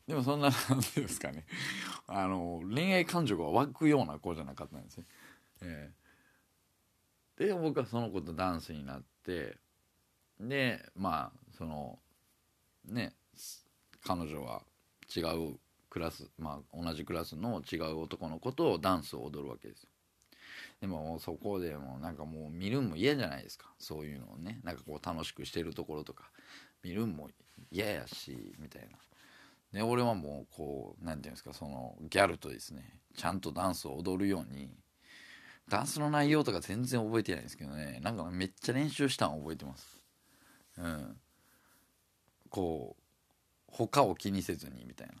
[0.09, 1.45] でもそんななんていうんですかね。
[2.07, 5.05] あの恋愛感情が湧くような子じゃなかったんですね、
[5.61, 5.99] えー
[7.39, 9.57] で僕はその子とダンスになって
[10.39, 11.99] でまあその
[12.85, 13.13] ね
[14.03, 14.63] 彼女は
[15.15, 15.57] 違う
[15.89, 19.83] クラスまあ同じクラスの違う男の子とダンスを踊るわけです。
[19.83, 19.89] よ
[20.81, 23.67] でもそこでもなんかもう見るんも嫌じゃないですか。
[23.79, 24.59] そういうのをね。
[24.63, 26.29] なんかこう楽しくしてるところとか。
[26.83, 27.29] 見るんも
[27.71, 28.97] 嫌やしみたいな。
[29.73, 34.69] で俺はもうこう何て言うんですかそのギャルとですねちゃんとダンスを踊るように
[35.67, 39.99] ダンスの内容とか全然覚えてないんですけどねなんかめっちゃ練習したの覚えてます。
[40.77, 41.17] うん、
[42.49, 43.03] こう
[43.67, 45.13] 他を気にせずにみたいな。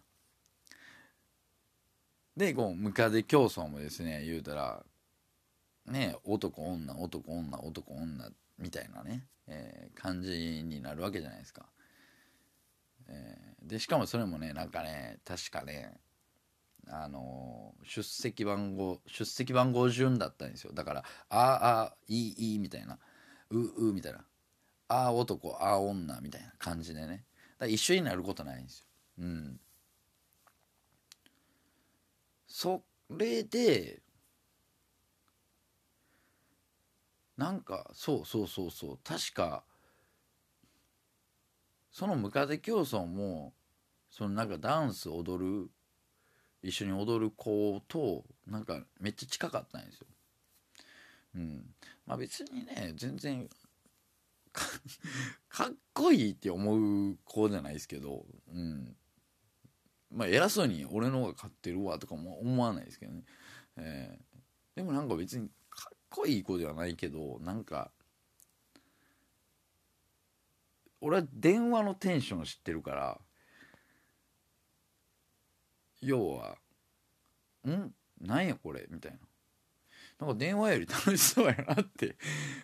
[2.37, 4.83] でこうムカデ競争もですね言うたら
[5.85, 11.65] ね男女男女男女みたいなね、えー感じになるわけじゃないですか、
[13.07, 15.99] えーでしかもそれもねなんかね確かね
[16.87, 20.71] あのー出席番号出席番号順だったんですよ。
[20.73, 22.97] だから「ああいいいい」みたいな
[23.51, 24.25] 「うう」みたいな
[24.87, 27.07] 「あー男あー女」みたいな感じでね。
[27.07, 27.25] だか
[27.59, 28.85] ら一緒になることないんですよ。
[29.19, 29.59] うん。
[32.61, 34.01] それで
[37.37, 39.63] なんかそうそうそうそう確か
[41.89, 43.53] そのムカデ競争も
[44.09, 45.69] そのなんかダンス踊る
[46.61, 50.07] 一緒に踊る子となんかめっちゃ近かったんですよ。
[51.35, 51.65] うん、
[52.05, 53.47] まあ別にね全然
[54.51, 54.65] か
[55.47, 58.97] かっこいいって思う子じゃないですけど、うん、
[60.11, 63.23] まあ偉そうに俺の方が勝ってるわとかも思わないですけどね、
[63.77, 64.29] えー
[64.75, 67.91] でもなんか別にかっこいい子ではないけどなんか
[71.01, 73.17] 俺は電話のテンション知ってるから
[76.01, 76.55] 要は
[77.67, 77.93] 「ん？
[78.21, 79.17] なんやこれ」みたいな。
[80.19, 82.15] なんか電話より楽しそうやなって、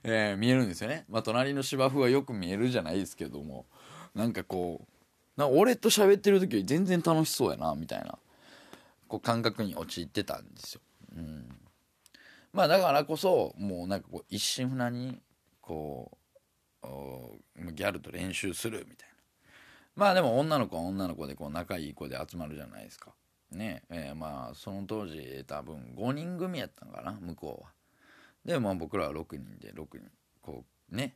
[0.04, 1.06] えー見えるんですよね。
[1.10, 3.66] まあ隣の芝生はよく見えるじゃないですけども
[4.14, 4.95] なんかこう
[5.38, 8.17] な俺と喋ってる時より全然楽しそうやなみたいな。
[9.08, 10.82] こう感覚に陥ってたんですよ。
[11.15, 11.45] うん、
[12.54, 15.19] まあだからこそもうなんかこう一心不乱に
[15.62, 16.17] こ
[16.84, 19.15] うギャルと練習するみたいな。
[19.95, 23.12] まあでも女の子は女の子でこう仲いい子で集まるじゃないですか。
[23.52, 23.84] ね。
[23.89, 27.71] えーまあその当時多分5人組やったんかな向こうは。
[28.43, 31.15] でまあ僕らは6人で6人こうね、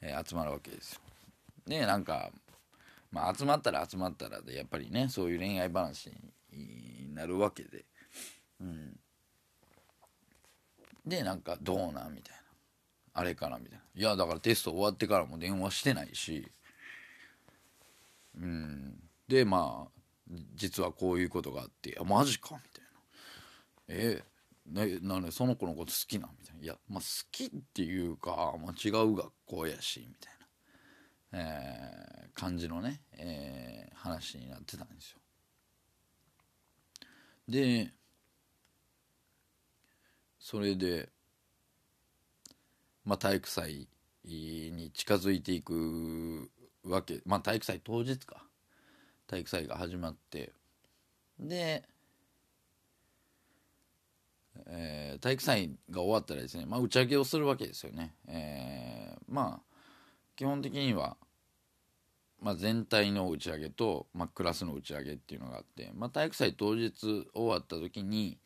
[0.00, 1.00] えー集まるわけですよ。
[1.66, 2.30] でなんか
[3.10, 6.10] まあ集まったら集まったらでやっぱりねそういう恋愛話
[6.52, 7.84] になるわけで。
[8.60, 8.98] うん。
[11.06, 12.42] でなんかどうなんみたいな。
[13.14, 13.84] あれかなみたいな。
[13.94, 16.50] いやだからテスト終わってからも電話してないし。
[18.36, 19.02] うん。
[19.26, 19.98] でまあ
[20.54, 22.90] 実はこういうことがあって「あマジか」みたいな
[23.88, 24.24] 「え
[24.66, 30.37] ねなんでその子のこと好きな?」みたいな「いやまあ好きっていうか、まあ、違う学校やし」みたいな、
[31.32, 35.18] えー感じのね、えー話になってたんですよ。
[37.48, 37.90] で
[40.38, 41.08] それで
[43.04, 43.88] まあ体育祭
[44.24, 46.48] に近づいていく
[46.84, 48.44] わけまあ体育祭当日か。
[49.26, 50.52] 体育祭が始まって。
[51.38, 51.84] で、
[54.66, 59.67] えー体育祭が終わったらですね、まあ、打ち上げをするわけですよね、えーまあ
[60.38, 61.16] 基本的には、
[62.40, 66.92] まあ、全体の打ち上げと、まあ、クラスの打ち上げっていうのがあって、まあ、体育祭当日
[67.34, 68.38] 終わった時に、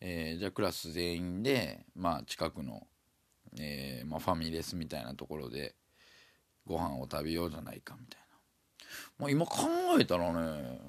[0.00, 2.86] えーじゃあクラス全員で、まあ、近くの、
[3.60, 5.74] えーまあ、ファミレスみたいなところで
[6.66, 8.26] ご飯を食べようじゃないかみたいな。
[9.18, 9.68] まあ、今考
[10.00, 10.80] えたらね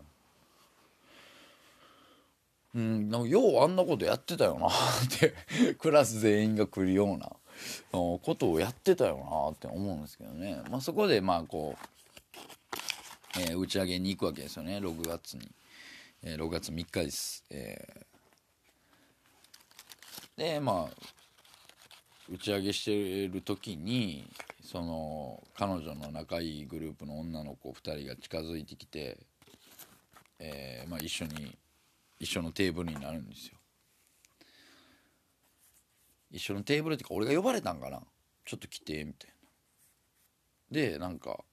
[2.76, 4.72] うんなんかようあんなことやってたよなっ
[5.20, 7.30] てクラス全員が来るような
[7.92, 14.78] ことをやってたよなって思うんですけどね、まあ、そこでまあこう、えー打ち上げに行くわけですよね。
[14.78, 15.50] 6月に、
[16.24, 18.10] えー6月3日です、えー
[20.40, 21.20] でまあ
[22.32, 24.26] 打ち上げしてる時に
[24.64, 29.18] その彼女の仲いいグループの女の子2人が近づいてきて、
[30.40, 31.58] えーまあ、一緒に
[32.20, 33.59] 一緒のテーブルになるんですよ。
[36.32, 38.02] 一緒のテーブルっていうか俺が呼ばれたんかな。
[38.46, 39.36] ちょっと来てみたいな。
[40.72, 41.44] でなんか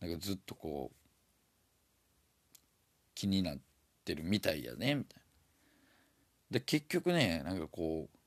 [0.00, 0.96] なんかずっとこう
[3.14, 3.58] 気になっ
[4.04, 6.58] てるみたいやねみたいな。
[6.58, 8.18] で結局ねなんかこう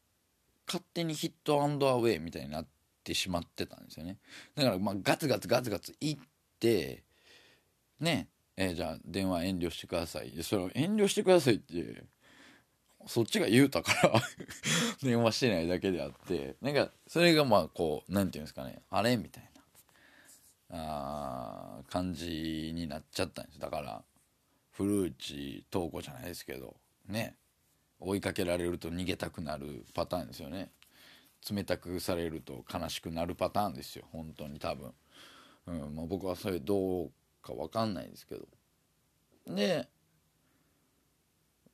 [0.67, 2.67] 勝手にヒットアンドアウェイみたいになっ
[3.03, 4.17] てしまってたんですよね。
[4.55, 6.21] だからまあガツガツガツガツ行っ
[6.59, 7.03] て
[7.99, 8.27] ね
[8.57, 10.31] えーじゃあ電話遠慮してください。
[10.31, 12.03] でそれを遠慮してくださいって
[13.09, 14.21] そっちが言うたから
[15.01, 19.49] 電話してないだけであってなんかそれがまあこうなんていうんですかねあれみたい
[20.69, 20.79] な
[21.79, 23.59] あ感じになっちゃったんです。
[23.59, 24.03] だから
[24.71, 27.35] 古内東子じゃないですけどね
[27.99, 30.71] 追いかけられると逃げたくなるパターンですよね。
[31.49, 34.93] 冷たくされると悲しくなるパターンですよ本当に多分、
[35.67, 38.47] うんまあ、僕はそれどうか分かんないですけど。
[39.47, 39.87] で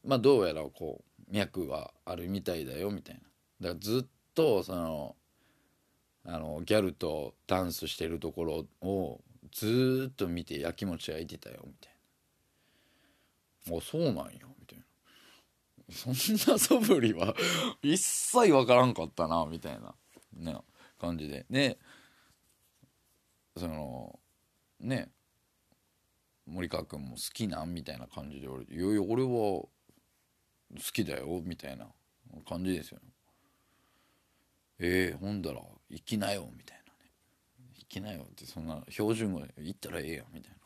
[0.05, 3.21] まあどうやらこう脈はあるみたいだよみたいな。
[3.61, 5.15] だからずっとその
[6.26, 9.21] あのギャルとダンスしてるところを
[9.51, 11.93] ずっと見てやきもち焼いてたよみたい
[13.71, 14.23] な「あそうなんや」
[14.59, 14.86] みたいな。
[15.91, 16.13] そん
[16.51, 17.36] な素振りは
[17.84, 19.93] 一切わからんかったなみたいな、
[20.34, 20.57] ね、
[20.99, 21.45] 感じで。
[21.49, 21.78] で
[23.55, 24.19] その
[24.80, 25.11] ね
[26.47, 29.67] 森川君も好きなんみたいな感じで俺「いやいや俺は
[30.74, 31.88] 好きだよ」みたいな。
[32.43, 33.05] 感じですよね。
[34.80, 37.11] えー、ほんだら「行きなよ」みたいなね
[37.80, 40.57] 「行きなよ」ってそんな標準語で「行ったらええやん」みたいな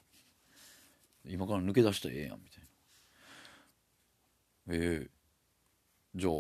[1.32, 2.70] 「今から抜け出したらええやん」みたいな
[4.74, 5.10] 「えー、
[6.16, 6.34] じゃあ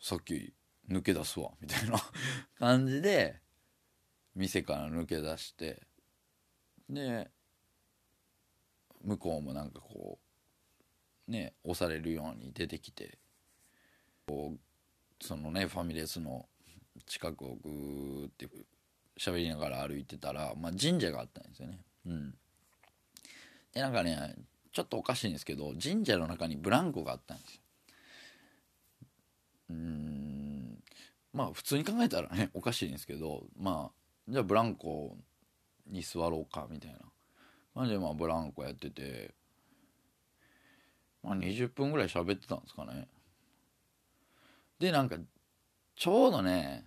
[0.00, 0.54] さっき
[0.88, 1.98] 抜け出すわ」みたいな。
[2.58, 3.40] 感じで
[4.34, 5.86] 店から抜け出して
[6.88, 7.30] で
[9.02, 10.29] 向こうもなんかこう
[11.30, 13.18] ね押されるように出てきて
[14.26, 16.46] こうそのねファミレスの
[17.06, 18.48] 近くをグーって
[19.18, 21.78] 喋りながら歩いてたら、まあ、神社があったんですよね。
[22.06, 22.34] うん、
[23.72, 24.34] でなんかね
[24.72, 27.60] ちょっとおかしいんですけど神社の中にブランコがあったんですよ。
[29.70, 30.82] うん
[31.32, 35.16] まあ普通に考えたらねおかしいんですけどまあじゃあブランコ
[35.86, 36.98] に座ろうかみたいな
[37.74, 39.34] 感じでまあブランコやってて
[41.22, 43.08] まあ20分ぐらい喋ってたんですかね。
[44.78, 45.16] でなんか
[45.96, 46.86] ちょうどね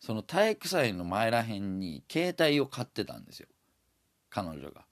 [0.00, 3.48] その体育祭の前らへんに携帯を買ってたんですよ。
[4.30, 4.86] 彼女が。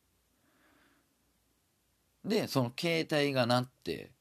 [2.24, 4.12] でその携帯が鳴って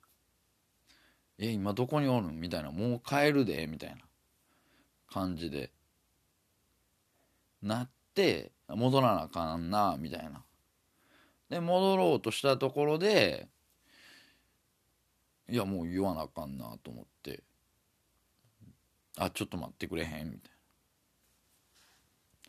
[1.37, 4.01] 「え今どこにおるん?」みたいな「もう帰るで」みたいな
[5.07, 5.71] 感じで。
[7.61, 10.43] なって戻らなあかんなみたいな。
[11.49, 13.50] で戻ろうとしたところで
[15.51, 17.43] いやもう言わなあかんなと思って。
[19.17, 20.31] あちょっと待ってくれへん？
[20.31, 20.51] みたい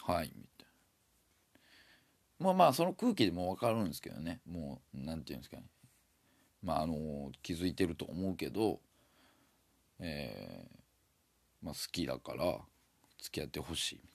[0.06, 0.14] な。
[0.14, 0.66] はいみたい
[2.38, 2.46] な。
[2.46, 4.40] まあまあその空気でも分かるんですけどね。
[4.48, 5.64] もうなんていうんですかね。
[6.62, 8.78] まああの気づいてると思うけど
[9.98, 12.60] えー、まあ好きだから
[13.20, 14.08] 付き合ってほしいみ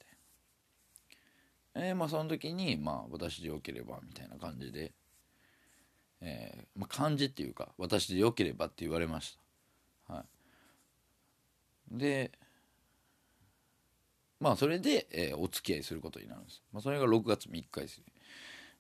[1.74, 1.90] たいな。
[1.90, 4.94] えー、まあその時にまあ私でよければみたいな感じで、
[6.22, 9.38] えー、まあ、漢字っていうか私でよければって言われまし
[10.07, 10.13] た。
[10.13, 10.26] は
[11.93, 12.32] い、で
[14.39, 16.63] まあそれで、えー、お付き合いすることになるんです。
[16.72, 18.03] まあ、それが6月3日ですね。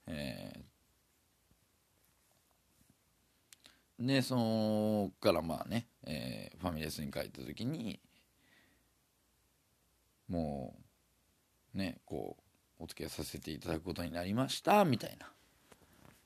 [0.07, 7.99] えー、でそのからまあね、えー、ファミレスに帰った時に
[10.29, 10.75] も
[11.75, 12.37] うねこ
[12.79, 15.31] うお付き合いさせていただくことになりましたみたいな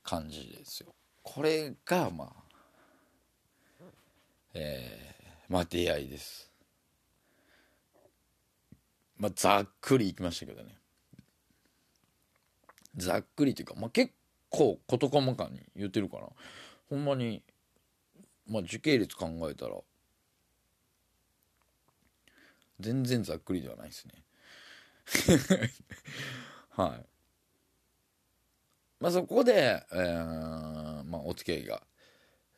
[0.03, 0.93] 感じですよ
[1.24, 2.42] これがまあ
[4.54, 6.52] えー、まあ出会いです。
[9.18, 10.76] まあざっくりいきましたけどね。
[12.98, 14.12] ざっくりというか、まあ、結
[14.50, 16.28] 構事細かに言ってるから
[16.90, 17.42] ほんまに
[18.48, 19.76] まあ時系列考えたら
[22.82, 24.14] 全然ざっくりではないですね。
[26.72, 27.06] はい。
[29.02, 31.82] まあ、そこで、えー、まあ、お付き合いが、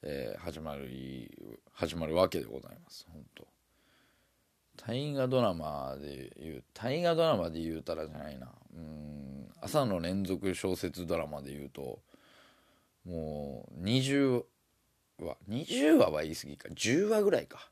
[0.01, 0.89] えー、始まる、
[1.71, 3.07] 始まるわけでございます。
[3.09, 3.47] 本当
[4.75, 8.51] 大河ドラマで言う、大河ドラマで言うたらじゃないな。
[8.75, 12.01] うん、朝の連続小説ドラマで言うと、
[13.05, 14.43] もう20
[15.19, 17.69] 話、20話は言い過ぎか、10話ぐらいか。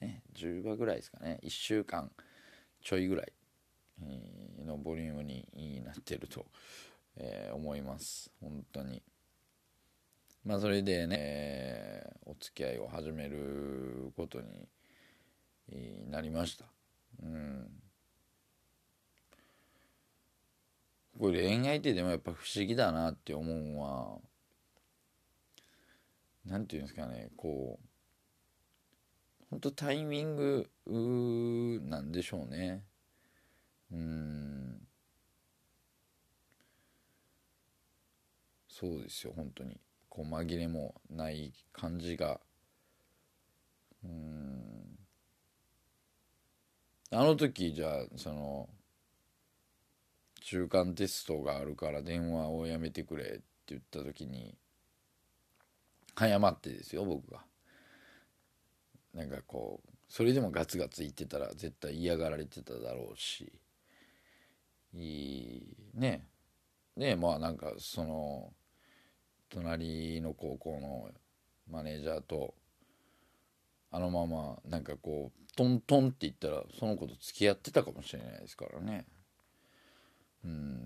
[0.00, 1.40] ね、10話ぐらいですかね。
[1.42, 2.10] 1週間
[2.82, 3.32] ちょいぐらい。
[4.66, 6.46] のボリュームになってると、
[7.16, 8.30] えー、思います。
[8.40, 9.02] 本当に。
[10.44, 16.66] まあそれでね、えー、お付き合いを始めることになりました。
[17.22, 17.70] うん。
[21.18, 24.18] これ恋愛ってでもやっぱ不思議だなって思うのは
[26.44, 27.86] 何て言うんですかねこう
[29.50, 30.70] 本当タイミング
[31.84, 32.82] なんでしょうね。
[33.92, 34.80] うん。
[38.82, 39.78] そうですよ本当に。
[40.08, 42.40] こう紛れもない感じが。
[44.02, 44.98] うん。
[47.12, 48.68] あの時じゃあその
[50.40, 54.56] 中間テストがあるから電話をやめてくれって言った時に
[56.16, 57.44] 早まってですよ僕が。
[59.14, 63.52] なんかこうそれでもガツガツ言ってたら絶対嫌がられてただろうし。
[64.92, 66.26] いいね。
[66.96, 68.52] でまあなんかその
[69.52, 71.10] 隣の高校の
[71.70, 72.54] マネージャーと
[73.90, 79.04] あのままなんかこうトントンって言ったらその子と付き合ってたかもしれないですからね。
[80.44, 80.78] うん。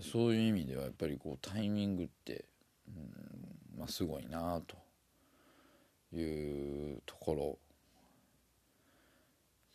[0.00, 2.44] そういう意味ではやっぱりこうタイミングって
[2.86, 4.62] うんまあすごいな
[6.12, 7.58] というところ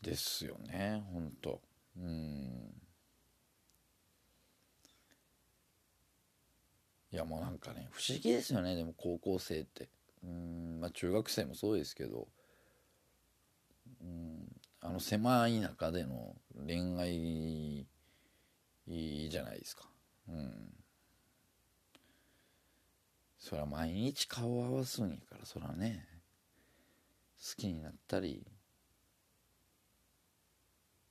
[0.02, 1.62] ですよねほんと。
[1.98, 2.83] うん。
[7.14, 9.88] いやもうなんかね不思議ですよねでも高校生って。
[10.24, 12.28] うんまあ中学生もそうですけど。
[14.02, 16.36] うんあの狭い中での
[16.68, 17.88] 恋愛
[18.88, 19.84] じゃないですか。
[20.28, 20.74] うん。
[23.38, 26.08] そりゃ毎日顔を合わすんやからそりゃね
[27.38, 28.46] 好きになったり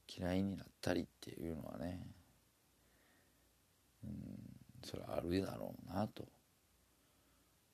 [0.08, 2.06] 嫌いになったりっていうのはね。
[4.04, 4.41] うん。
[4.84, 6.24] それはあるだろうなと。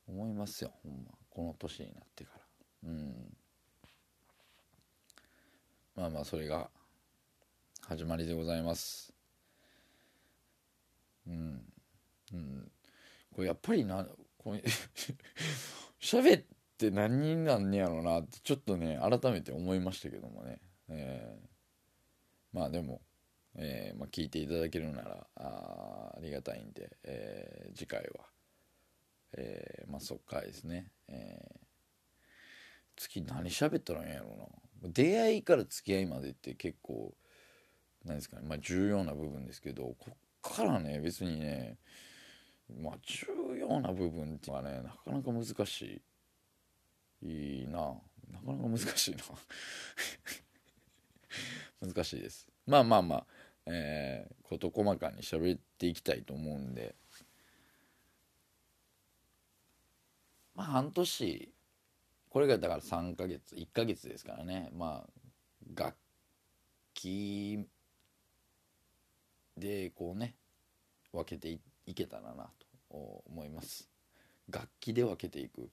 [0.08, 1.12] 思いますよほんま。
[1.30, 2.88] この年になってから。
[2.90, 3.36] うん。
[5.94, 6.70] まあまあそれが
[7.86, 9.12] 始まりでございます。
[11.26, 11.62] うん。
[12.32, 12.72] うん。
[13.34, 14.06] これやっぱりな
[14.38, 14.64] これ
[16.00, 16.44] 喋っ
[16.78, 23.02] て何になんねやろうなってちょっとね改めて思いましたけどもね、えー、まあでも、
[23.60, 28.24] えーまあ、聞いていただけるならあありがたいんで、えー、次回は、
[29.36, 31.58] えー、まあそっかですね、えー、
[32.96, 34.90] 次何喋ったらいいんやろな。
[34.90, 37.12] 出会いから付き合いまでって結構
[38.04, 38.42] 何ですかね。
[38.46, 41.78] まあ重要な部分ですけどこっからね別にね
[42.80, 46.00] まあ重要な部分っていうのはねなかなか難し
[47.22, 47.78] いいいな。
[48.30, 49.24] なかなか難しいな。
[51.92, 52.46] 難しいです。
[52.64, 53.26] まあまあまあ。
[53.70, 56.94] えー、事細かに喋っていきたいと思うんで。
[60.54, 61.52] まあ半年。
[62.30, 63.54] これがだから3ヶ月。
[63.54, 64.70] 1ヶ月ですからね。
[64.74, 65.10] まあ
[65.74, 65.96] 楽
[66.94, 67.66] 器
[69.56, 70.34] でこうね
[71.12, 72.48] 分けていけたらな
[72.88, 73.88] と思います。
[74.50, 75.70] 楽器で分けていく。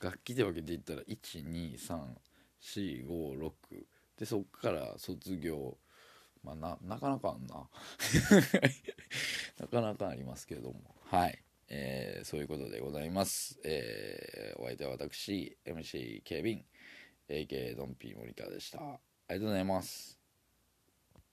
[0.00, 3.52] 楽器で分けていったら123456
[4.18, 5.76] でそっから卒業
[6.42, 7.68] まあななかなかあんな
[9.58, 11.42] なかなかありますけれどもはい
[11.74, 13.58] えー、そういうことでございます。
[13.64, 16.64] えー、お相手は私、MC ケビン、
[17.30, 18.78] AK ドンピー森田でした。
[18.78, 20.21] ありがとうございます。